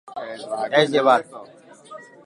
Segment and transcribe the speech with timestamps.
[0.79, 1.23] Es llevar